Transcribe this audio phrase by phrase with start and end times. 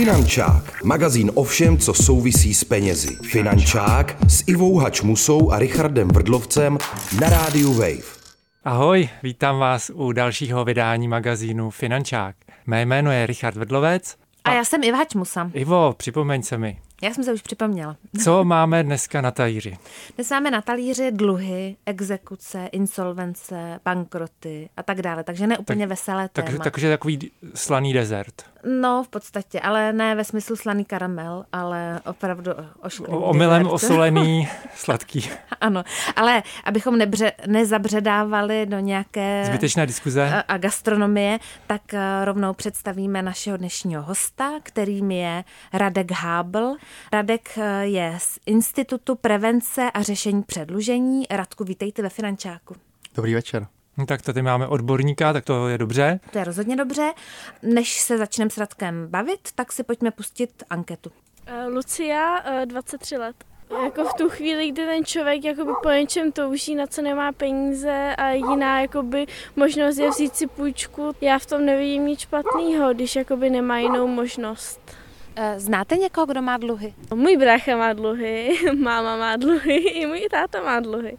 [0.00, 3.16] Finančák, magazín o všem, co souvisí s penězi.
[3.22, 6.78] Finančák s Ivou Hačmusou a Richardem Vrdlovcem
[7.20, 8.02] na rádiu Wave.
[8.64, 12.36] Ahoj, vítám vás u dalšího vydání magazínu Finančák.
[12.66, 14.16] Mé jméno je Richard Vrdlovec.
[14.44, 15.50] A, a já jsem Iva Hačmusa.
[15.54, 16.78] Ivo, připomeň se mi.
[17.02, 17.96] Já jsem se už připomněla.
[18.24, 19.78] Co máme dneska na talíři?
[20.16, 25.24] Dnes máme na talíři dluhy, exekuce, insolvence, bankroty a tak dále.
[25.24, 26.64] Takže ne úplně tak, veselé tak, téma.
[26.64, 28.50] Takže takový slaný desert.
[28.80, 34.48] No, v podstatě, ale ne ve smyslu slaný karamel, ale opravdu ošklivý o, Omylem osolený
[34.74, 35.30] sladký.
[35.60, 35.84] ano,
[36.16, 39.44] ale abychom nebře, nezabředávali do nějaké...
[39.46, 40.30] Zbytečné diskuze.
[40.30, 46.76] A, a gastronomie, tak eh, rovnou představíme našeho dnešního hosta, kterým je Radek Hábl.
[47.12, 51.26] Radek eh, je z Institutu prevence a řešení předlužení.
[51.30, 52.76] Radku, vítejte ve Finančáku.
[53.14, 53.66] Dobrý večer.
[53.96, 56.20] No tak tady máme odborníka, tak to je dobře.
[56.32, 57.12] To je rozhodně dobře.
[57.62, 61.10] Než se začneme s Radkem bavit, tak si pojďme pustit anketu.
[61.66, 63.36] Uh, Lucia, uh, 23 let.
[63.84, 68.14] Jako v tu chvíli, kdy ten člověk jakoby po něčem touží, na co nemá peníze
[68.18, 73.16] a jiná jakoby možnost je vzít si půjčku, já v tom nevidím nic špatného, když
[73.16, 74.80] jakoby nemá jinou možnost.
[75.56, 76.94] Znáte někoho, kdo má dluhy?
[77.14, 81.18] Můj brácha má dluhy, máma má dluhy, i můj táta má dluhy.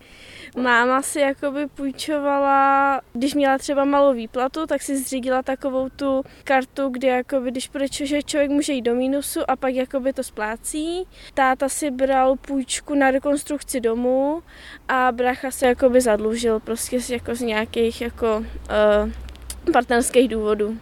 [0.57, 6.89] Máma si jakoby půjčovala, když měla třeba malou výplatu, tak si zřídila takovou tu kartu,
[6.89, 11.07] kde jakoby, když bude, že člověk může jít do mínusu a pak jakoby to splácí.
[11.33, 14.43] Táta si bral půjčku na rekonstrukci domu
[14.87, 20.77] a brácha se jakoby zadlužil prostě jako z nějakých jako uh, partnerských důvodů.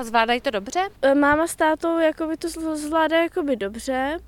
[0.00, 0.80] A zvládají to dobře?
[1.14, 4.18] Máma s tátou jakoby to zvládá jakoby dobře.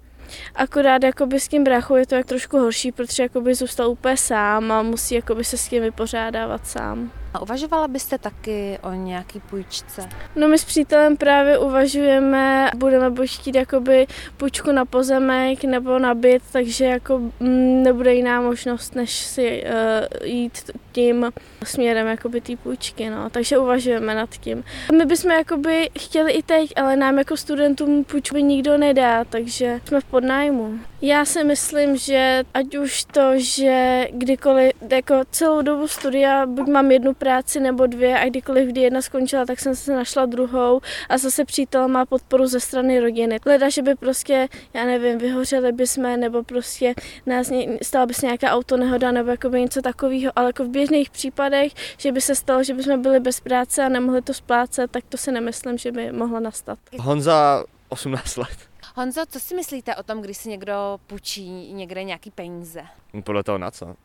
[0.55, 4.73] Akorát jakoby s tím bráchou je to jak trošku horší, protože jakoby zůstal úplně sám
[4.73, 7.13] a musí jakoby se s tím vypořádávat sám.
[7.35, 10.09] A uvažovala byste taky o nějaký půjčce?
[10.37, 16.15] No my s přítelem právě uvažujeme, budeme buď chtít jakoby půjčku na pozemek nebo na
[16.15, 21.33] byt, takže jako mm, nebude jiná možnost, než si uh, jít tím
[21.65, 23.31] směrem jakoby té půjčky, no.
[23.31, 24.65] Takže uvažujeme nad tím.
[24.99, 30.01] My bychom jakoby chtěli i teď, ale nám jako studentům půjčku nikdo nedá, takže jsme
[30.01, 30.79] v podnájmu.
[31.03, 36.91] Já si myslím, že ať už to, že kdykoliv, jako celou dobu studia, buď mám
[36.91, 41.19] jednu práci nebo dvě a kdykoliv, kdy jedna skončila, tak jsem se našla druhou a
[41.19, 43.39] zase přítel má podporu ze strany rodiny.
[43.47, 46.95] Leda, že by prostě, já nevím, vyhořeli bychom nebo prostě
[47.27, 47.51] nás
[47.83, 51.73] stala by se nějaká autonehoda nebo jako by něco takového, ale jako v běžných případech,
[51.99, 55.17] že by se stalo, že bychom byli bez práce a nemohli to splácet, tak to
[55.17, 56.79] si nemyslím, že by mohlo nastat.
[56.99, 58.59] Honza 18 let.
[58.95, 62.83] Honzo, co si myslíte o tom, když si někdo půjčí někde nějaký peníze?
[63.25, 63.97] Podle toho na co?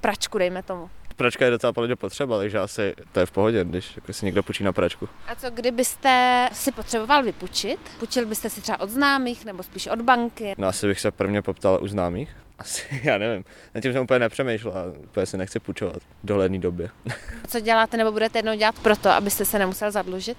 [0.00, 0.90] Pračku, dejme tomu.
[1.16, 4.42] Pračka je docela podle potřeba, takže asi to je v pohodě, když jako si někdo
[4.42, 5.08] půjčí na pračku.
[5.28, 7.80] A co kdybyste si potřeboval vypůjčit?
[7.98, 10.54] Půjčil byste si třeba od známých nebo spíš od banky?
[10.58, 12.36] No asi bych se prvně poptal u známých.
[12.58, 13.44] Asi, já nevím.
[13.74, 16.88] Na tím jsem úplně nepřemýšlel a úplně si nechci půjčovat v dohledné době.
[17.48, 20.38] Co děláte nebo budete jednou dělat proto, abyste se nemusel zadlužit?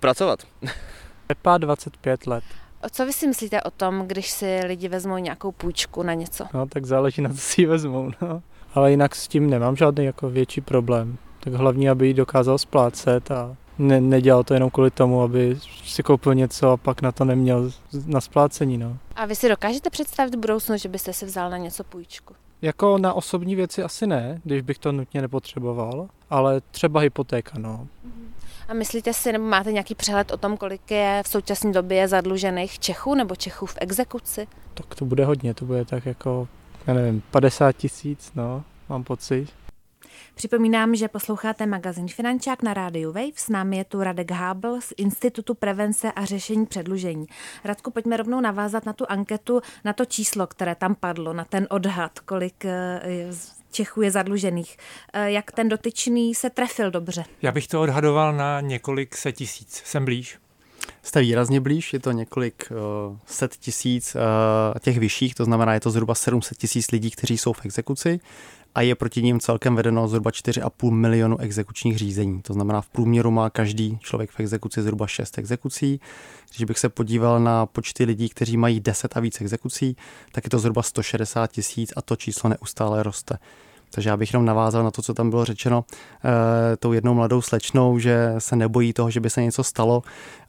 [0.00, 0.38] Pracovat.
[1.26, 2.44] Pepa 25 let.
[2.90, 6.46] Co vy si myslíte o tom, když si lidi vezmou nějakou půjčku na něco?
[6.54, 8.42] No, tak záleží na co si ji vezmou, no.
[8.74, 11.16] Ale jinak s tím nemám žádný jako větší problém.
[11.40, 16.02] Tak hlavně, aby ji dokázal splácet a ne, nedělal to jenom kvůli tomu, aby si
[16.02, 17.70] koupil něco a pak na to neměl
[18.06, 18.96] na splácení, no.
[19.16, 22.34] A vy si dokážete představit v budoucnu, že byste si vzal na něco půjčku?
[22.62, 27.86] Jako na osobní věci asi ne, když bych to nutně nepotřeboval, ale třeba hypotéka, no.
[28.68, 32.78] A myslíte si, nebo máte nějaký přehled o tom, kolik je v současné době zadlužených
[32.78, 34.46] Čechů nebo Čechů v exekuci?
[34.74, 36.48] Tak to bude hodně, to bude tak jako,
[36.86, 39.48] já nevím, 50 tisíc, no, mám pocit.
[40.34, 43.32] Připomínám, že posloucháte magazín Finančák na rádiu Wave.
[43.36, 47.26] S námi je tu Radek Hábl z Institutu prevence a řešení předlužení.
[47.64, 51.66] Radku, pojďme rovnou navázat na tu anketu, na to číslo, které tam padlo, na ten
[51.70, 53.30] odhad, kolik eh,
[53.70, 54.76] Čechů je zadlužených.
[55.12, 57.24] Eh, jak ten dotyčný se trefil dobře?
[57.42, 59.82] Já bych to odhadoval na několik set tisíc.
[59.84, 60.38] Jsem blíž.
[61.04, 64.20] Jste výrazně blíž, je to několik uh, set tisíc uh,
[64.80, 68.20] těch vyšších, to znamená, je to zhruba 700 tisíc lidí, kteří jsou v exekuci
[68.74, 72.42] a je proti ním celkem vedeno zhruba 4,5 milionu exekučních řízení.
[72.42, 76.00] To znamená, v průměru má každý člověk v exekuci zhruba 6 exekucí.
[76.56, 79.96] Když bych se podíval na počty lidí, kteří mají 10 a víc exekucí,
[80.32, 83.38] tak je to zhruba 160 tisíc a to číslo neustále roste.
[83.94, 85.84] Takže já bych jenom navázal na to, co tam bylo řečeno
[86.24, 90.02] e, tou jednou mladou slečnou, že se nebojí toho, že by se něco stalo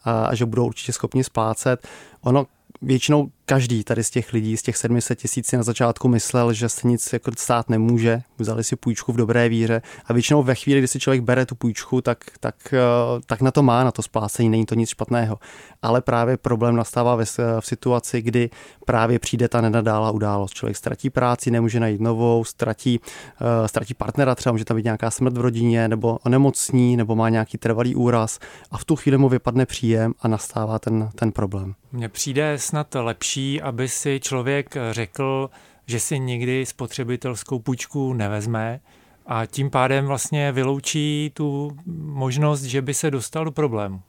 [0.04, 1.88] a, a že budou určitě schopni splácet.
[2.20, 2.46] Ono
[2.82, 6.88] většinou každý tady z těch lidí, z těch 700 tisíc na začátku myslel, že se
[6.88, 10.88] nic jako stát nemůže, vzali si půjčku v dobré víře a většinou ve chvíli, kdy
[10.88, 12.78] si člověk bere tu půjčku, tak, tak, eh,
[13.26, 15.38] tak na to má, na to splácení, není to nic špatného.
[15.82, 17.24] Ale právě problém nastává ve,
[17.60, 18.50] v situaci, kdy
[18.84, 20.54] právě přijde ta nenadála událost.
[20.54, 25.10] Člověk ztratí práci, nemůže najít novou, ztratí, uh, ztratí partnera, třeba může tam být nějaká
[25.10, 28.38] smrt v rodině, nebo onemocní, nebo má nějaký trvalý úraz
[28.70, 31.74] a v tu chvíli mu vypadne příjem a nastává ten, ten problém.
[31.92, 35.50] Mně přijde snad lepší, aby si člověk řekl,
[35.86, 38.80] že si nikdy spotřebitelskou půjčku nevezme
[39.26, 44.00] a tím pádem vlastně vyloučí tu možnost, že by se dostal do problému.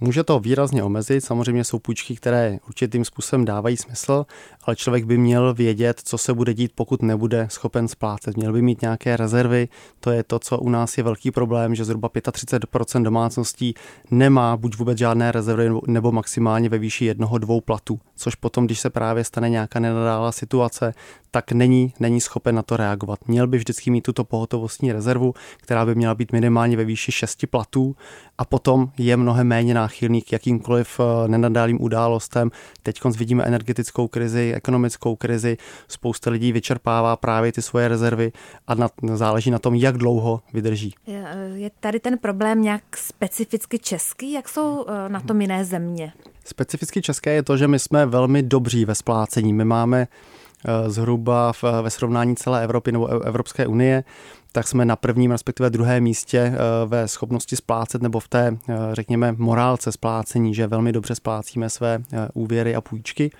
[0.00, 4.26] Může to výrazně omezit, samozřejmě jsou půjčky, které určitým způsobem dávají smysl,
[4.62, 8.36] ale člověk by měl vědět, co se bude dít, pokud nebude schopen splácet.
[8.36, 9.68] Měl by mít nějaké rezervy,
[10.00, 13.74] to je to, co u nás je velký problém, že zhruba 35% domácností
[14.10, 18.80] nemá buď vůbec žádné rezervy nebo maximálně ve výši jednoho, dvou platů, což potom, když
[18.80, 20.94] se právě stane nějaká nenadálá situace,
[21.30, 23.18] tak není, není schopen na to reagovat.
[23.26, 27.46] Měl by vždycky mít tuto pohotovostní rezervu, která by měla být minimálně ve výši 6
[27.50, 27.96] platů
[28.38, 32.50] a potom je mnohem méně náchylný k jakýmkoliv eh, nenadálým událostem.
[32.82, 35.56] Teď vidíme energetickou krizi, ekonomickou krizi,
[35.88, 38.32] spousta lidí vyčerpává právě ty svoje rezervy
[38.66, 40.94] a na, záleží na tom, jak dlouho vydrží.
[41.06, 41.24] Je,
[41.54, 44.32] je tady ten problém nějak specificky český?
[44.32, 46.12] Jak jsou eh, na tom jiné země?
[46.44, 49.52] Specificky české je to, že my jsme velmi dobří ve splácení.
[49.52, 50.47] My máme eh,
[50.86, 54.04] zhruba v, ve srovnání celé Evropy nebo Evropské unie
[54.52, 58.74] tak jsme na prvním, respektive druhém místě eh, ve schopnosti splácet nebo v té, eh,
[58.92, 63.30] řekněme, morálce splácení, že velmi dobře splácíme své eh, úvěry a půjčky.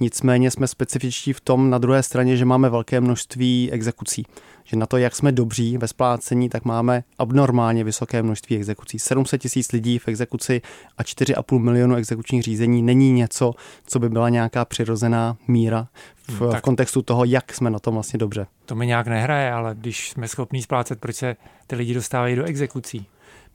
[0.00, 4.26] Nicméně jsme specifičtí v tom na druhé straně, že máme velké množství exekucí.
[4.64, 8.98] Že na to, jak jsme dobří ve splácení, tak máme abnormálně vysoké množství exekucí.
[8.98, 10.62] 700 tisíc lidí v exekuci
[10.98, 13.52] a 4,5 milionu exekučních řízení není něco,
[13.86, 15.88] co by byla nějaká přirozená míra
[16.28, 18.46] v, v kontextu toho, jak jsme na tom vlastně dobře.
[18.66, 22.44] To mi nějak nehraje, ale když jsme schopní splácet, proč se ty lidi dostávají do
[22.44, 23.06] exekucí?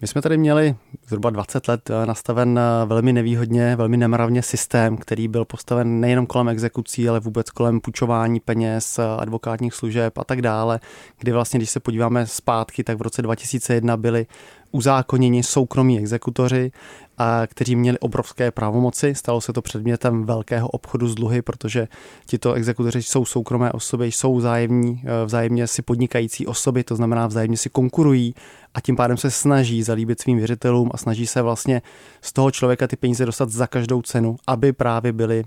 [0.02, 0.76] My jsme tady měli
[1.08, 6.26] zhruba 20 let eh, nastaven eh, velmi nevýhodně, velmi nemravně systém, který byl postaven nejenom
[6.26, 10.80] kolem exekucí, ale vůbec kolem půjčování peněz, eh, advokátních služeb a tak dále,
[11.20, 14.26] kdy vlastně, když se podíváme zpátky, tak v roce 2001 byly
[14.72, 16.72] uzákoněni soukromí exekutoři,
[17.18, 19.16] a kteří měli obrovské pravomoci.
[19.16, 21.88] Stalo se to předmětem velkého obchodu s dluhy, protože
[22.26, 27.58] tito exekutoři jsou soukromé osoby, jsou vzájemní, eh, vzájemně si podnikající osoby, to znamená vzájemně
[27.58, 28.36] si konkurují
[28.74, 31.82] a tím pádem se snaží zalíbit svým věřitelům a snaží se vlastně
[32.22, 35.44] z toho člověka ty peníze dostat za každou cenu, aby právě byli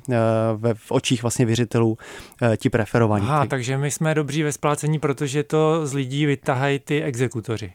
[0.56, 1.98] ve, v očích vlastně věřitelů
[2.42, 3.26] eh, ti preferovaní.
[3.26, 7.72] Aha, takže my jsme dobří ve splácení, protože to z lidí vytahají ty exekutoři.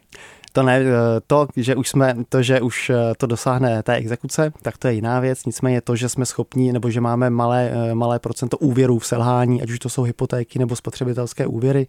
[0.52, 0.92] To ne, eh,
[1.28, 4.94] to, že už jsme, to, že už eh, to dosáhne té exekuce, tak to je
[4.94, 5.46] jiná věc.
[5.46, 9.62] Nicméně to, že jsme schopni, nebo že máme malé, eh, malé procento úvěrů v selhání,
[9.62, 11.88] ať už to jsou hypotéky nebo spotřebitelské úvěry,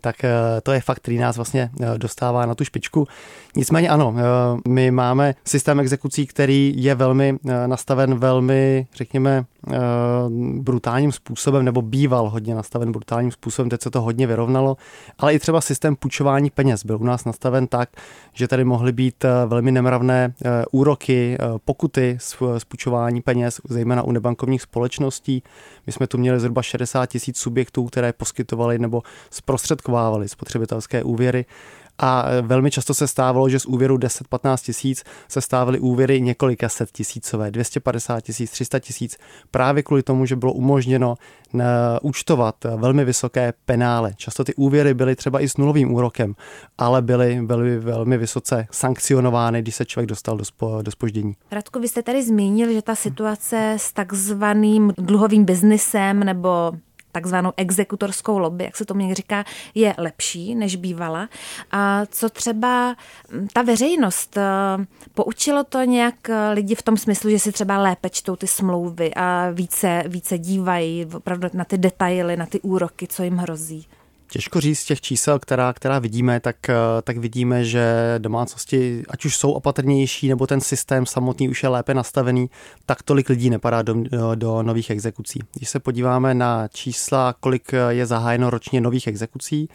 [0.00, 0.16] tak
[0.62, 3.06] to je fakt, který nás vlastně dostává na tu špičku.
[3.56, 4.14] Nicméně ano,
[4.68, 9.44] my máme systém exekucí, který je velmi nastaven velmi, řekněme,
[10.58, 14.76] brutálním způsobem, nebo býval hodně nastaven brutálním způsobem, teď se to hodně vyrovnalo,
[15.18, 17.88] ale i třeba systém půjčování peněz byl u nás nastaven tak,
[18.32, 22.18] že tady mohly být eh, velmi nemravné eh, úroky, eh, pokuty
[22.58, 25.42] z půjčování peněz, zejména u nebankovních společností.
[25.86, 31.44] My jsme tu měli zhruba 60 tisíc subjektů, které poskytovaly nebo zprostředkovávaly spotřebitelské úvěry
[31.98, 36.90] a velmi často se stávalo, že z úvěru 10-15 tisíc se stávaly úvěry několika set
[36.92, 39.16] tisícové, 250 tisíc, 300 tisíc,
[39.50, 41.14] právě kvůli tomu, že bylo umožněno
[41.54, 41.64] eh,
[42.02, 44.12] účtovat velmi vysoké penále.
[44.16, 46.34] Často ty úvěry byly třeba i s nulovým úrokem,
[46.78, 51.34] ale byly, byly velmi vysoce sankcionovány, když se člověk dostal do, spo, do spoždění.
[51.50, 56.72] Radku, vy jste tady zmínil, že ta situace s takzvaným dluhovým biznisem nebo
[57.18, 59.44] takzvanou exekutorskou lobby, jak se to mě říká,
[59.74, 61.28] je lepší, než bývala.
[61.70, 62.96] A co třeba
[63.32, 64.42] mm, ta veřejnost, eh,
[65.14, 69.14] poučilo to nějak eh, lidi v tom smyslu, že si třeba lépe čtou ty smlouvy
[69.14, 73.86] a více, více dívají opravdu na ty detaily, na ty úroky, co jim hrozí?
[74.30, 79.24] Těžko říct z těch čísel, která, která vidíme, tak, eh, tak vidíme, že domácnosti, ať
[79.24, 82.50] už jsou opatrnější, nebo ten systém samotný už je lépe nastavený,
[82.86, 85.40] tak tolik lidí nepadá do, do, do nových exekucí.
[85.54, 89.68] Když se podíváme na čísla, kolik je zahájeno ročně nových exekucí,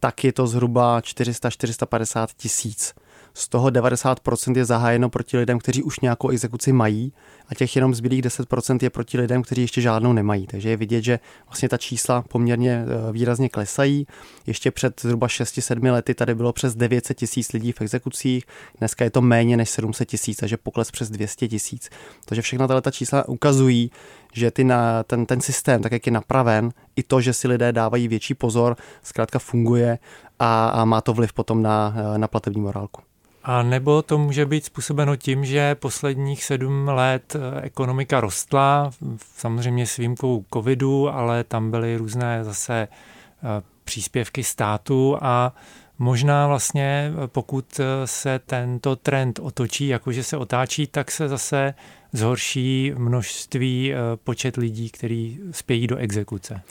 [0.00, 2.94] tak je to zhruba 400-450 tisíc.
[3.34, 7.12] Z toho 90% je zahájeno proti lidem, kteří už nějakou exekuci mají
[7.48, 10.46] a těch jenom zbylých 10% je proti lidem, kteří ještě žádnou nemají.
[10.46, 14.06] Takže je vidět, že vlastně ta čísla poměrně eh, výrazně klesají.
[14.46, 18.44] Ještě před zhruba 6-7 lety tady bylo přes 900 tisíc lidí v exekucích,
[18.78, 21.90] dneska je to méně než 700 tisíc, takže pokles přes 200 tisíc.
[22.24, 23.90] Takže všechna tato čísla ukazují,
[24.36, 27.72] že ty na, ten, ten systém, tak jak je napraven, i to, že si lidé
[27.72, 29.98] dávají větší pozor, zkrátka funguje
[30.38, 33.02] a, a má to vliv potom na, na platební morálku.
[33.48, 38.90] A nebo to může být způsobeno tím, že posledních sedm let eh, ekonomika rostla,
[39.36, 45.52] samozřejmě s výjimkou covidu, ale tam byly různé zase eh, příspěvky státu a
[45.98, 51.74] možná vlastně eh, pokud se tento trend otočí, jakože se otáčí, tak se zase
[52.12, 56.62] zhorší množství počet lidí, kteří spějí do exekuce.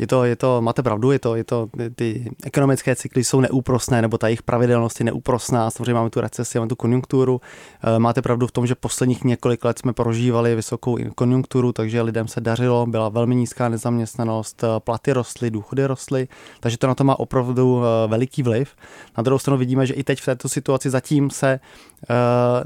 [0.00, 4.02] Je to, je to, máte pravdu, je to, je to, ty ekonomické cykly jsou neúprosné,
[4.02, 7.40] nebo ta jejich pravidelnost je neúprosná, samozřejmě máme tu recesi, máme tu konjunkturu.
[7.82, 12.28] Eh, máte pravdu v tom, že posledních několik let jsme prožívali vysokou konjunkturu, takže lidem
[12.28, 16.28] se dařilo, byla velmi nízká nezaměstnanost, eh, platy rostly, důchody rostly,
[16.60, 18.76] takže to na to má opravdu eh, veliký vliv.
[19.16, 21.60] Na druhou stranu vidíme, že i teď v této situaci zatím se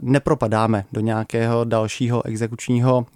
[0.03, 3.07] nepropadáme do nějakého dalšího exekučního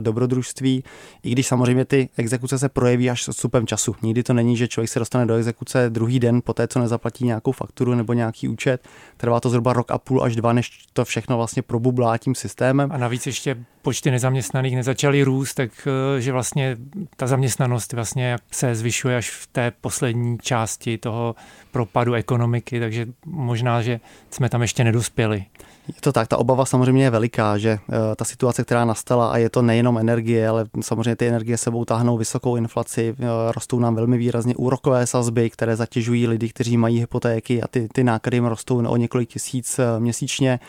[0.00, 0.84] dobrodružství,
[1.22, 3.96] i když samozřejmě ty exekuce se projeví až odstupem času.
[4.02, 7.24] Nikdy to není, že člověk se dostane do exekuce druhý den po té, co nezaplatí
[7.24, 8.88] nějakou fakturu nebo nějaký účet.
[9.16, 12.92] Trvá to zhruba rok a půl až dva, než to všechno vlastně probublá tím systémem.
[12.92, 15.88] A navíc ještě počty nezaměstnaných nezačaly růst, tak
[16.26, 16.76] eh, vlastně
[17.16, 21.34] ta zaměstnanost vlastně se zvyšuje až v té poslední části toho
[21.74, 24.00] propadu ekonomiky, takže možná, že
[24.30, 25.44] jsme tam ještě nedospěli.
[25.88, 29.36] Je to tak, ta obava samozřejmě je veliká, že eh, ta situace, která nastala, a
[29.36, 33.94] je to nejenom energie, ale samozřejmě ty energie sebou táhnou vysokou inflaci, eh, rostou nám
[33.94, 38.44] velmi výrazně úrokové sazby, které zatěžují lidi, kteří mají hypotéky a ty, ty náklady jim
[38.44, 40.60] rostou o několik tisíc eh, měsíčně.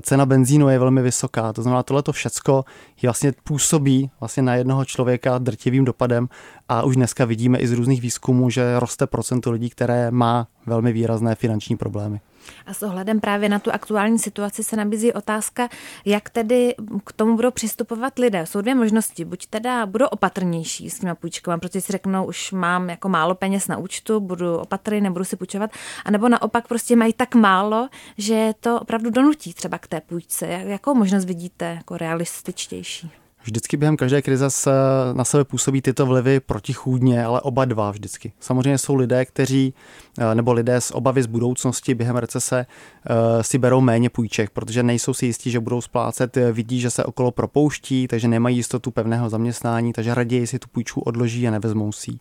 [0.00, 2.64] Cena benzínu je velmi vysoká, to znamená, tohle to všecko
[3.02, 6.28] vlastně působí vlastně na jednoho člověka drtivým dopadem
[6.68, 10.92] a už dneska vidíme i z různých výzkumů, že roste procento lidí, které má velmi
[10.92, 12.20] výrazné finanční problémy.
[12.66, 15.68] A s ohledem právě na tu aktuální situaci se nabízí otázka,
[16.04, 16.74] jak tedy
[17.04, 18.46] k tomu budou přistupovat lidé.
[18.46, 19.24] Jsou dvě možnosti.
[19.24, 23.68] Buď teda budou opatrnější s těma půjčkami, protože si řeknou, už mám jako málo peněz
[23.68, 25.70] na účtu, budu opatrný, nebudu si půjčovat,
[26.04, 27.88] anebo naopak prostě mají tak málo,
[28.18, 30.46] že to opravdu donutí třeba k té půjčce.
[30.46, 33.10] Jakou možnost vidíte jako realističtější?
[33.48, 34.70] Vždycky během každé krize se
[35.12, 38.32] na sebe působí tyto vlivy protichůdně, ale oba dva vždycky.
[38.40, 39.74] Samozřejmě jsou lidé, kteří,
[40.18, 44.82] eh, nebo lidé z obavy z budoucnosti během recese eh, si berou méně půjček, protože
[44.82, 48.90] nejsou si jistí, že budou splácet, eh, vidí, že se okolo propouští, takže nemají jistotu
[48.90, 52.18] pevného zaměstnání, takže raději si tu půjčku odloží a nevezmou si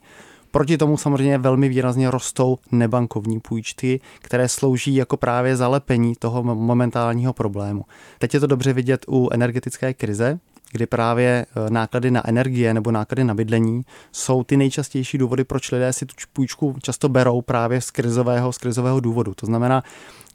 [0.52, 7.34] Proti tomu samozřejmě velmi výrazně rostou nebankovní půjčky, které slouží jako právě zalepení toho momentálního
[7.34, 7.86] problému.
[8.20, 10.40] Teď je to dobře vidět u energetické krize,
[10.72, 13.82] kdy právě e, náklady na energie nebo náklady na bydlení
[14.12, 18.58] jsou ty nejčastější důvody, proč lidé si tu půjčku často berou právě z krizového, z
[18.58, 19.34] krizového důvodu.
[19.34, 19.84] To znamená,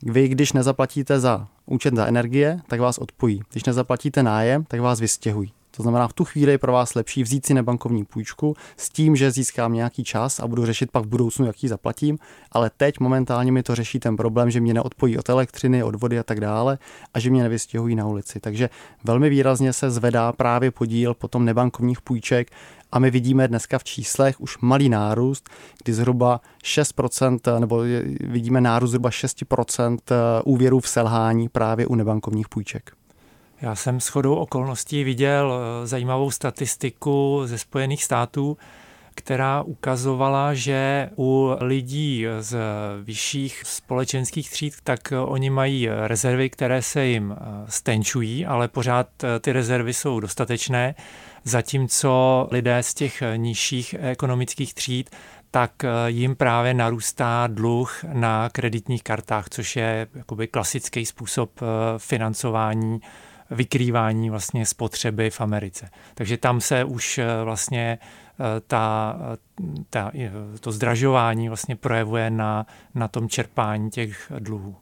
[0.02, 3.40] vy, když nezaplatíte za účet za energie, tak vás odpojí.
[3.52, 5.52] Když nezaplatíte nájem, tak vás vystěhují.
[5.76, 9.16] To znamená, v tu chvíli je pro vás lepší vzít si nebankovní půjčku s tím,
[9.16, 12.18] že získám nějaký čas a budu řešit pak v budoucnu, jak ji zaplatím,
[12.52, 16.18] ale teď momentálně mi to řeší ten problém, že mě neodpojí od elektřiny, od vody
[16.18, 16.78] a tak dále
[17.14, 18.40] a že mě nevystěhují na ulici.
[18.40, 18.70] Takže
[19.04, 22.50] velmi výrazně se zvedá právě podíl potom nebankovních půjček
[22.92, 25.50] a my vidíme dneska v číslech už malý nárůst,
[25.84, 27.80] kdy zhruba 6%, nebo
[28.20, 29.98] vidíme nárůst zhruba 6%
[30.44, 32.92] úvěrů v selhání právě u nebankovních půjček.
[33.62, 38.56] Já jsem s chodou okolností viděl eh, zajímavou statistiku ze Spojených států,
[39.14, 42.56] která ukazovala, že u lidí z
[43.02, 49.40] vyšších společenských tříd, tak oni mají rezervy, které se jim eh, stenčují, ale pořád eh,
[49.40, 50.94] ty rezervy jsou dostatečné,
[51.44, 55.10] zatímco lidé z těch nižších ekonomických tříd
[55.54, 55.72] tak
[56.06, 61.60] jim právě narůstá dluh na kreditních kartách, což je jakoby klasický způsob
[61.98, 63.00] financování
[63.52, 65.90] vykrývání vlastně spotřeby v Americe.
[66.14, 69.16] Takže tam se už eh, vlastně eh, ta,
[69.90, 70.12] ta,
[70.60, 74.76] to zdražování vlastně projevuje na, na tom čerpání těch dluhů.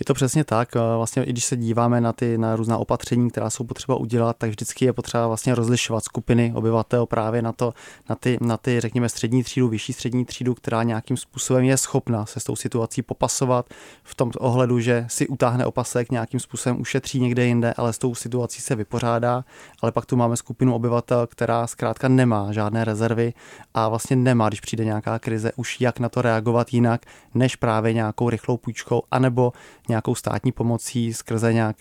[0.00, 0.74] Je to přesně tak.
[0.74, 4.50] Vlastně i když se díváme na ty na různá opatření, která jsou potřeba udělat, tak
[4.50, 7.74] vždycky je potřeba vlastně rozlišovat skupiny obyvatel právě na to,
[8.08, 12.26] na ty, na ty řekněme střední třídu, vyšší střední třídu, která nějakým způsobem je schopna
[12.26, 13.66] se s tou situací popasovat
[14.02, 18.14] v tom ohledu, že si utáhne opasek, nějakým způsobem ušetří někde jinde, ale s tou
[18.14, 19.44] situací se vypořádá.
[19.82, 23.32] Ale pak tu máme skupinu obyvatel, která zkrátka nemá žádné rezervy
[23.74, 27.92] a vlastně nemá, když přijde nějaká krize, už jak na to reagovat jinak, než právě
[27.92, 29.52] nějakou rychlou půjčkou, anebo
[29.88, 31.76] nějakou státní pomocí skrze nějak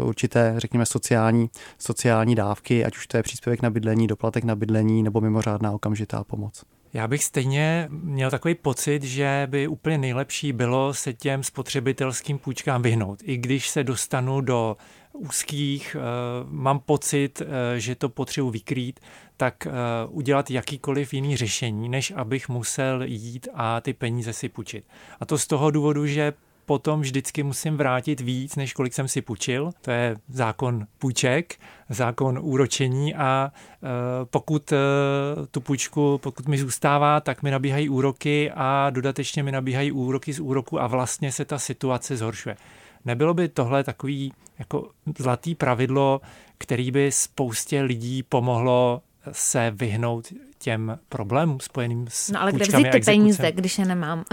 [0.00, 4.56] uh, určité, řekněme, sociální, sociální dávky, ať už to je příspěvek na bydlení, doplatek na
[4.56, 6.64] bydlení nebo mimořádná okamžitá pomoc.
[6.92, 12.82] Já bych stejně měl takový pocit, že by úplně nejlepší bylo se těm spotřebitelským půjčkám
[12.82, 13.18] vyhnout.
[13.22, 14.76] I když se dostanu do
[15.12, 15.96] úzkých,
[16.44, 17.42] mám pocit,
[17.76, 19.00] že to potřebuji vykrýt,
[19.36, 19.66] tak
[20.08, 24.84] udělat jakýkoliv jiný řešení, než abych musel jít a ty peníze si půjčit.
[25.20, 26.32] A to z toho důvodu, že
[26.70, 29.70] potom vždycky musím vrátit víc, než kolik jsem si půjčil.
[29.80, 31.56] To je zákon půjček,
[31.88, 33.88] zákon úročení a e,
[34.24, 34.76] pokud e,
[35.50, 40.40] tu půjčku, pokud mi zůstává, tak mi nabíhají úroky a dodatečně mi nabíhají úroky z
[40.40, 42.56] úroku a vlastně se ta situace zhoršuje.
[43.04, 46.20] Nebylo by tohle takový jako zlatý pravidlo,
[46.58, 52.90] který by spoustě lidí pomohlo se vyhnout těm problémům spojeným s No ale kde vzít
[52.90, 54.24] ty peníze, když je nemám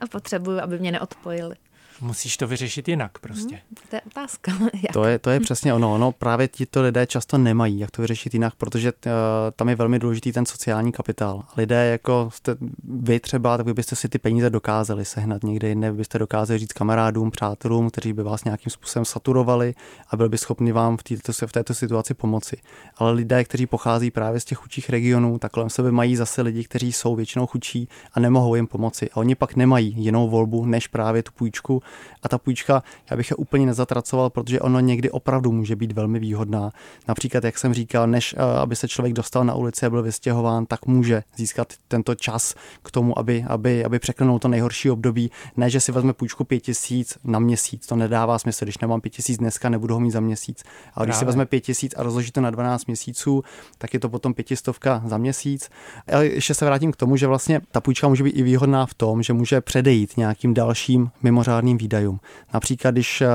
[0.00, 1.56] a potřebuju, aby mě neodpojili?
[2.00, 3.54] Musíš to vyřešit jinak prostě.
[3.54, 4.52] Hmm, to je otázka.
[4.82, 4.92] Jak?
[4.92, 5.94] To je, to je přesně ono.
[5.94, 6.12] ono.
[6.12, 9.12] Právě tito lidé často nemají, jak to vyřešit jinak, protože uh,
[9.56, 11.42] tam je velmi důležitý ten sociální kapitál.
[11.56, 15.92] Lidé jako jste, vy třeba, tak vy byste si ty peníze dokázali sehnat někde jinde,
[15.92, 19.74] byste dokázali říct kamarádům, přátelům, kteří by vás nějakým způsobem saturovali
[20.10, 22.56] a byli by schopni vám v této, v této situaci pomoci.
[22.96, 26.64] Ale lidé, kteří pochází právě z těch chudších regionů, tak kolem sebe mají zase lidi,
[26.64, 29.10] kteří jsou většinou chudší a nemohou jim pomoci.
[29.10, 31.82] A oni pak nemají jinou volbu, než právě tu půjčku
[32.22, 36.18] a ta půjčka, já bych je úplně nezatracoval, protože ono někdy opravdu může být velmi
[36.18, 36.70] výhodná.
[37.08, 40.66] Například, jak jsem říkal, než eh, aby se člověk dostal na ulici a byl vystěhován,
[40.66, 45.30] tak může získat tento čas k tomu, aby, aby, aby překlenul to nejhorší období.
[45.56, 48.64] Ne, že si vezme půjčku pět tisíc na měsíc, to nedává smysl.
[48.64, 50.64] Když nemám pět tisíc dneska, nebudu ho mít za měsíc.
[50.94, 53.42] Ale když si vezme pět tisíc a rozloží to na 12 měsíců,
[53.78, 55.70] tak je to potom pětistovka za měsíc.
[56.12, 58.94] Ale ještě se vrátím k tomu, že vlastně ta půjčka může být i výhodná v
[58.94, 62.20] tom, že může předejít nějakým dalším mimořádným výdajům.
[62.54, 63.28] Například, když eh,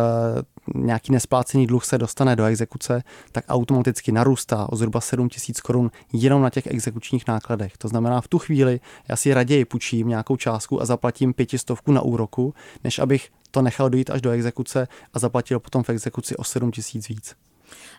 [0.76, 5.92] nějaký nesplácený dluh se dostane do exekuce, tak automaticky narůstá o zhruba 7 tisíc korun
[6.14, 7.78] jenom na těch exekučních nákladech.
[7.78, 8.80] To znamená, v tu chvíli
[9.10, 13.90] já si raději půjčím nějakou částku a zaplatím pětistovku na úroku, než abych to nechal
[13.90, 17.36] dojít až do exekuce a zaplatil potom v exekuci o 7 tisíc víc.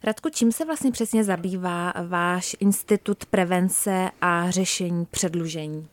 [0.04, 5.88] Radku, čím se vlastně přesně zabývá váš institut prevence a řešení předlužení?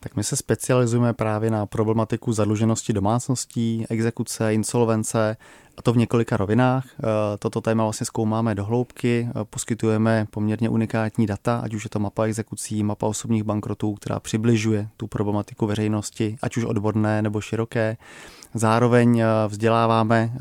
[0.00, 5.36] Tak my se specializujeme právě na problematiku zadluženosti domácností, exekuce, insolvence
[5.76, 6.84] a to v několika rovinách.
[6.98, 7.02] Eh,
[7.38, 11.98] toto téma vlastně zkoumáme do hloubky, eh, poskytujeme poměrně unikátní data, ať už je to
[11.98, 17.96] mapa exekucí, mapa osobních bankrotů, která přibližuje tu problematiku veřejnosti, ať už odborné nebo široké.
[18.54, 20.32] Zároveň eh, vzděláváme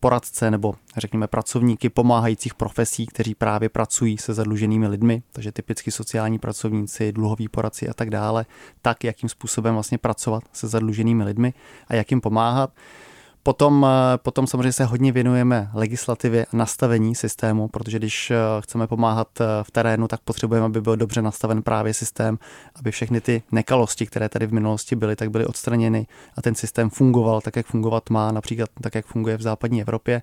[0.00, 6.38] poradce nebo řekněme pracovníky pomáhajících profesí, kteří právě pracují se zadluženými lidmi, takže typicky sociální
[6.38, 8.46] pracovníci, dluhoví poradci a tak dále,
[8.82, 11.54] tak jakým způsobem vlastně pracovat se zadluženými lidmi
[11.88, 12.70] a jak jim pomáhat.
[13.44, 18.86] Potom, eh, potom samozřejmě se hodně věnujeme legislativě a nastavení systému, protože když eh, chceme
[18.86, 22.38] pomáhat eh, v terénu, tak potřebujeme, aby byl dobře nastaven právě systém,
[22.74, 26.90] aby všechny ty nekalosti, které tady v minulosti byly, tak byly odstraněny a ten systém
[26.90, 30.22] fungoval tak, jak fungovat má, například tak, jak funguje v západní Evropě.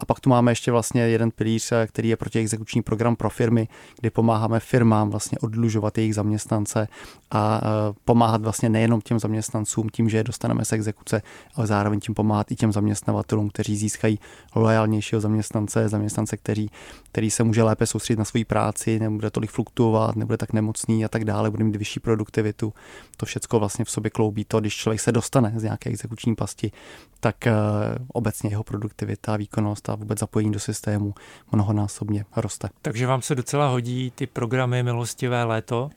[0.00, 3.68] A pak tu máme ještě vlastně jeden pilíř, eh, který je protiexekuční program pro firmy,
[4.00, 6.88] kdy pomáháme firmám vlastně odlužovat jejich zaměstnance
[7.30, 11.22] a eh, pomáhat vlastně nejenom těm zaměstnancům tím, že je dostaneme z exekuce,
[11.54, 14.18] ale zároveň tím pomáhat i těm zaměstnavatelům, kteří získají
[14.54, 16.66] loajálnějšího zaměstnance, zaměstnance, který,
[17.12, 21.08] který se může lépe soustředit na svoji práci, nebude tolik fluktuovat, nebude tak nemocný a
[21.08, 22.72] tak dále, bude mít vyšší produktivitu.
[23.16, 26.72] To všechno vlastně v sobě kloubí to, když člověk se dostane z nějaké exekuční pasti,
[27.20, 27.52] tak uh,
[28.08, 31.14] obecně jeho produktivita, výkonnost a vůbec zapojení do systému
[31.52, 32.68] mnohonásobně roste.
[32.82, 35.90] Takže vám se docela hodí ty programy Milostivé léto?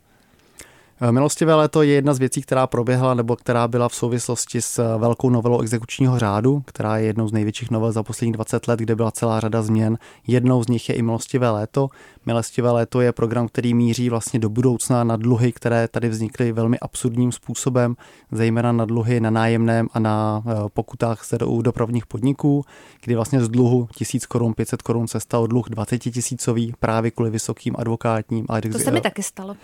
[1.01, 4.79] Eh, milostivé léto je jedna z věcí, která proběhla nebo která byla v souvislosti s
[4.79, 8.79] eh, velkou novelou exekučního řádu, která je jednou z největších novel za posledních 20 let,
[8.79, 9.97] kde byla celá řada změn.
[10.27, 11.89] Jednou z nich je i Milostivé léto.
[12.25, 16.79] Milostivé léto je program, který míří vlastně do budoucna na dluhy, které tady vznikly velmi
[16.79, 17.95] absurdním způsobem,
[18.31, 22.65] zejména na dluhy na nájemném a na eh, pokutách u dopravních podniků,
[23.03, 27.29] kdy vlastně z dluhu 1000 korun, 500 korun se stal dluh 20 tisícový právě kvůli
[27.29, 28.45] vysokým advokátním.
[28.49, 29.55] A to se mi taky stalo.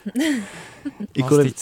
[1.28, 1.54] Kvůli...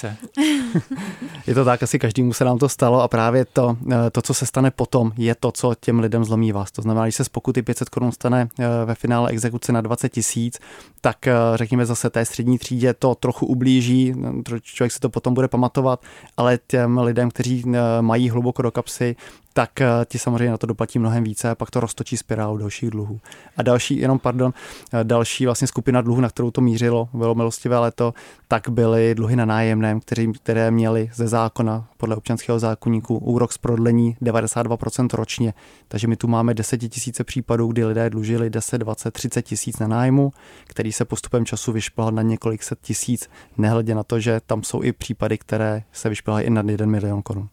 [1.47, 4.34] je to tak, asi každému se nám to stalo a právě to, eh, to, co
[4.34, 6.71] se stane potom, je to, co těm lidem zlomí vás.
[6.71, 10.10] To znamená, když se z pokuty 500 korun stane eh, ve finále exekuce na 20
[10.10, 10.60] tisíc,
[11.02, 14.15] tak eh, řekněme zase té střední třídě to trochu ublíží,
[14.62, 16.02] člověk si to potom bude pamatovat,
[16.38, 17.63] ale těm lidem, kteří
[18.02, 19.15] mají hluboko do kapsy,
[19.53, 22.89] tak eh, ti samozřejmě na to doplatí mnohem více a pak to roztočí spirálu dalších
[22.89, 23.19] dluhů.
[23.57, 24.53] A další, jenom pardon,
[24.93, 28.13] eh, další vlastně skupina dluhů, na kterou to mířilo, bylo milostivé leto,
[28.47, 33.57] tak byly dluhy na nájemném, které, které měly ze zákona podle občanského zákonníku úrok z
[33.57, 35.53] prodlení 92% ročně.
[35.87, 39.87] Takže my tu máme 10 tisíce případů, kdy lidé dlužili 10, 20, 30 tisíc na
[39.87, 40.33] nájmu,
[40.67, 44.83] který se postupem času vyšplhal na několik set tisíc, nehledě na to, že tam jsou
[44.83, 47.49] i případy, které se vyšplhají i na 1 milion korun.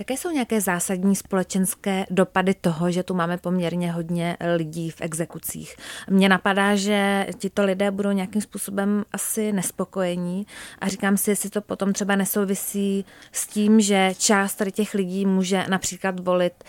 [0.00, 5.76] Jaké jsou nějaké zásadní společenské dopady toho, že tu máme poměrně hodně lidí v exekucích?
[6.10, 10.46] Mně napadá, že tito lidé budou nějakým způsobem asi nespokojení
[10.78, 15.26] a říkám si, jestli to potom třeba nesouvisí s tím, že část tady těch lidí
[15.26, 16.64] může například volit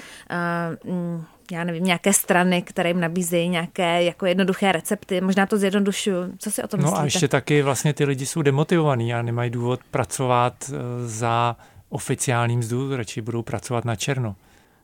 [0.85, 5.21] uh, já nevím, nějaké strany, které jim nabízejí nějaké jako jednoduché recepty.
[5.21, 6.33] Možná to zjednodušuju.
[6.37, 6.97] Co si o tom no myslíte?
[6.97, 11.55] No a ještě taky vlastně ty lidi jsou demotivovaní a nemají důvod pracovat eh, za
[11.91, 14.35] oficiální mzdu, radši budou pracovat na černo.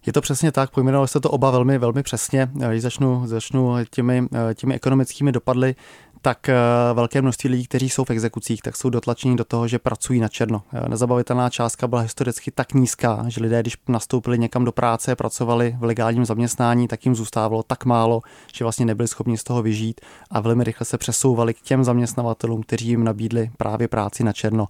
[0.06, 2.50] Je to přesně tak, pojmenovali jste to oba velmi, velmi přesně.
[2.70, 5.76] Když začnu, začnu těmi, těmi ekonomickými dopady,
[6.22, 6.56] tak eh,
[6.94, 10.28] velké množství lidí, kteří jsou v exekucích, tak jsou dotlačeni do toho, že pracují na
[10.28, 10.62] černo.
[10.74, 15.76] Eh, nezabavitelná částka byla historicky tak nízká, že lidé, když nastoupili někam do práce, pracovali
[15.80, 18.22] v legálním zaměstnání, tak jim zůstávalo tak málo,
[18.54, 22.64] že vlastně nebyli schopni z toho vyžít a velmi rychle se přesouvali k těm zaměstnavatelům,
[22.64, 24.68] kteří jim nabídli právě práci na černo.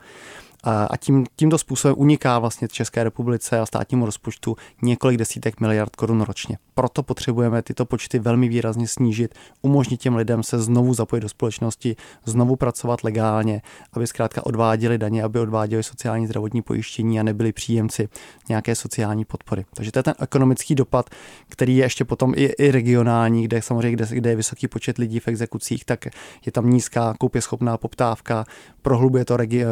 [0.63, 6.22] A tím, tímto způsobem uniká vlastně České republice a státnímu rozpočtu několik desítek miliard korun
[6.22, 6.58] ročně.
[6.74, 11.96] Proto potřebujeme tyto počty velmi výrazně snížit, umožnit těm lidem se znovu zapojit do společnosti,
[12.26, 13.62] znovu pracovat legálně,
[13.93, 18.10] aby zkrátka odváděli daně, aby odváděli sociální zdravotní pojištění a nebyli příjemci
[18.50, 19.65] nějaké sociální podpory.
[19.74, 21.10] Takže to je ten ekonomický dopad,
[21.50, 25.20] který je ještě potom i, i regionální, kde samozřejmě, kde, kde je vysoký počet lidí
[25.20, 26.06] v exekucích, tak
[26.46, 28.46] je tam nízká koupěschopná poptávka,
[28.82, 29.63] prohlubuje to regi,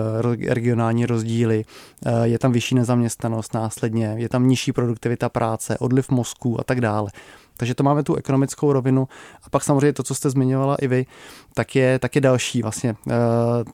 [0.48, 1.66] regionální rozdíly,
[2.06, 6.82] eh, je tam vyšší nezaměstnanost následně, je tam nižší produktivita práce, odliv mozku a tak
[6.82, 7.12] dále.
[7.58, 9.08] Takže to máme tu ekonomickou rovinu.
[9.44, 11.06] A pak samozřejmě to, co jste zmiňovala i vy,
[11.54, 13.14] tak je, tak je další vlastně eh,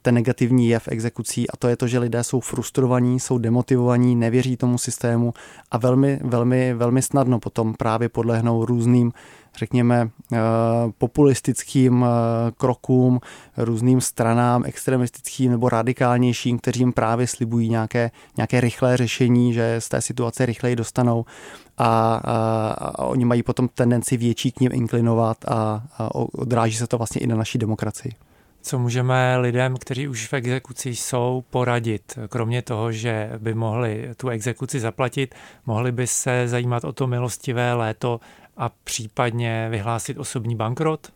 [0.01, 4.57] ten negativní jev exekucí a to je to, že lidé jsou frustrovaní, jsou demotivovaní, nevěří
[4.57, 5.33] tomu systému
[5.71, 9.11] a velmi, velmi, velmi snadno potom právě podlehnou různým
[9.57, 10.37] řekněme, eh,
[10.97, 13.19] populistickým eh, krokům,
[13.57, 19.89] různým stranám extremistickým nebo radikálnějším, kteří jim právě slibují nějaké, nějaké rychlé řešení, že z
[19.89, 21.25] té situace rychleji dostanou
[21.81, 26.87] a, a, a oni mají potom tendenci větší k ním inklinovat a, a odráží se
[26.87, 28.13] to vlastně i na naší demokracii.
[28.61, 32.19] Co můžeme lidem, kteří už v exekuci jsou, poradit?
[32.29, 37.73] Kromě toho, že by mohli tu exekuci zaplatit, mohli by se zajímat o to milostivé
[37.73, 38.19] léto
[38.57, 41.11] a případně vyhlásit osobní bankrot?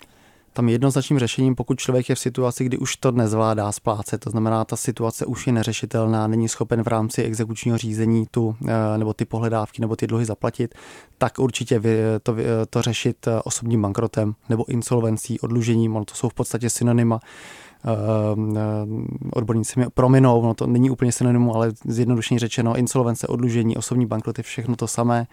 [0.56, 4.66] Tam jednoznačným řešením, pokud člověk je v situaci, kdy už to nezvládá splácet, to znamená,
[4.66, 9.26] ta situace už je neřešitelná, není schopen v rámci exekučního řízení tu, eh, nebo ty
[9.26, 10.76] pohledávky nebo ty dluhy zaplatit,
[11.18, 11.82] tak určitě
[12.24, 12.36] to,
[12.70, 17.90] to řešit eh, osobním bankrotem nebo insolvencí, odlužením, ono to jsou v podstatě synonyma eh,
[19.34, 24.44] odborníci mi prominou, no to není úplně synonymu, ale zjednodušeně řečeno, insolvence, odlužení, osobní bankroty,
[24.44, 25.28] všechno to samé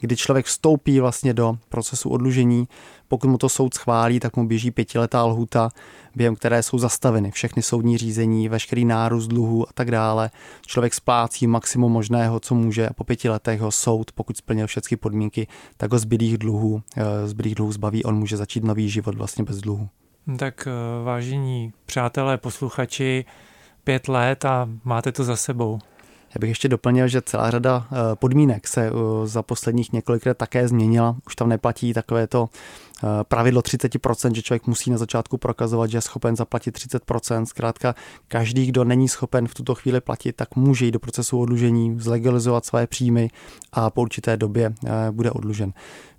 [0.00, 2.68] kdy člověk vstoupí vlastně do procesu odlužení.
[3.08, 5.68] Pokud mu to soud schválí, tak mu běží pětiletá lhuta,
[6.14, 10.30] během které jsou zastaveny všechny soudní řízení, veškerý nárůst dluhu a tak dále.
[10.66, 14.96] Člověk splácí maximum možného, co může a po pěti letech ho soud, pokud splnil všechny
[14.96, 19.44] podmínky, tak ho zbylých dluhů, eh, zbylých dluhů zbaví, on může začít nový život vlastně
[19.44, 19.88] bez dluhu.
[20.38, 23.24] Tak eh, vážení přátelé, posluchači,
[23.84, 25.78] pět let a máte to za sebou.
[26.34, 28.92] Já bych ještě doplnil, že celá řada eh, podmínek se eh,
[29.24, 31.16] za posledních několik let také změnila.
[31.26, 32.48] Už tam neplatí takové to
[33.22, 37.44] pravidlo 30%, že člověk musí na začátku prokazovat, že je schopen zaplatit 30%.
[37.44, 37.94] Zkrátka,
[38.28, 42.64] každý, kdo není schopen v tuto chvíli platit, tak může jít do procesu odlužení, zlegalizovat
[42.64, 43.30] své příjmy
[43.72, 44.74] a po určité době
[45.10, 45.72] bude odlužen.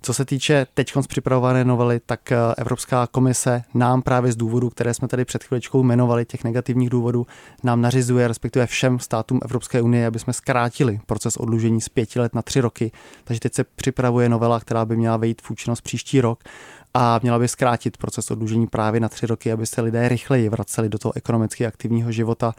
[0.04, 4.94] Co se týče teď připravované novely, tak eh, Evropská komise nám právě z důvodů, které
[4.94, 7.26] jsme tady před chviličkou jmenovali, těch negativních důvodů,
[7.62, 12.34] nám nařizuje, respektive všem státům Evropské unie, aby jsme zkrátili proces odlužení z pěti let
[12.34, 12.92] na tři roky.
[13.24, 16.44] Takže teď se připravuje novela, která by měla vejít v účinnost příští rok
[16.94, 20.88] a měla by zkrátit proces odlužení právě na tři roky, aby se lidé rychleji vraceli
[20.88, 22.54] do toho ekonomicky aktivního života,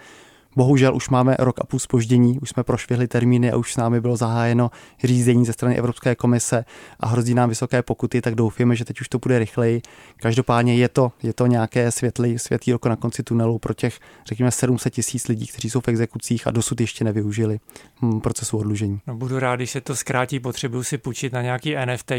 [0.55, 4.01] Bohužel už máme rok a půl spoždění, už jsme prošvihli termíny a už s námi
[4.01, 4.71] bylo zahájeno
[5.03, 6.65] řízení ze strany Evropské komise
[6.99, 9.81] a hrozí nám vysoké pokuty, tak doufáme, že teď už to bude rychleji.
[10.17, 14.51] Každopádně je to, je to nějaké světlý, světlý oko na konci tunelu pro těch, řekněme,
[14.51, 17.59] 700 tisíc lidí, kteří jsou v exekucích a dosud ještě nevyužili
[18.01, 18.99] hm, procesu odlužení.
[19.07, 22.11] No, budu rád, když se to zkrátí, potřebuji si půjčit na nějaký NFT,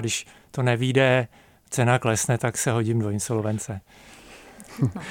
[0.00, 1.28] když to nevíde,
[1.72, 3.80] cena klesne, tak se hodím do insolvence.
[4.82, 5.02] No.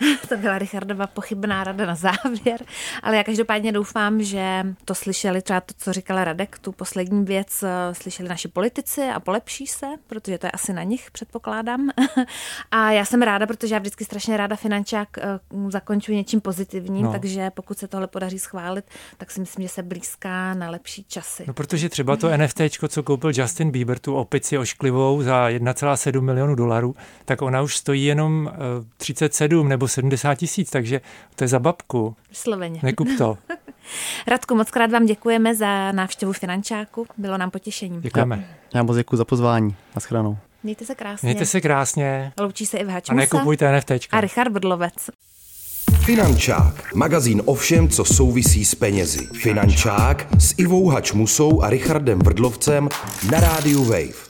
[0.28, 2.64] to byla Richardova pochybná rada na závěr,
[3.02, 7.62] ale já každopádně doufám, že to slyšeli třeba to, co říkala Radek, tu poslední věc
[7.62, 11.90] eh, slyšeli naši politici a polepší se, protože to je asi na nich, předpokládám.
[12.70, 15.22] A já jsem ráda, protože já vždycky strašně ráda finančák eh,
[15.68, 17.12] zakončuji něčím pozitivním, no.
[17.12, 18.84] takže pokud se tohle podaří schválit,
[19.16, 21.44] tak si myslím, že se blízká na lepší časy.
[21.46, 26.54] No protože třeba to NFT, co koupil Justin Bieber, tu opici ošklivou za 1,7 milionu
[26.54, 28.52] dolarů, tak ona už stojí jenom
[28.96, 31.00] 37 eh, nebo 70 tisíc, takže
[31.34, 32.16] to je za babku.
[32.32, 32.80] Sloveně.
[32.82, 33.38] Nekup to.
[34.26, 38.00] Radku, moc krát vám děkujeme za návštěvu finančáku, bylo nám potěšením.
[38.00, 38.56] Děkujeme.
[38.74, 39.76] Já moc děkuji za pozvání.
[39.94, 40.38] Naschledanou.
[40.62, 41.26] Mějte se krásně.
[41.26, 42.32] Mějte se krásně.
[42.40, 43.90] Loučí se i v A nekupujte NFT.
[44.12, 45.10] a Richard Brdlovec.
[46.04, 49.26] Finančák, magazín o všem, co souvisí s penězi.
[49.26, 52.88] Finančák s Ivou Hačmusou a Richardem Vrdlovcem
[53.30, 54.29] na rádiu Wave.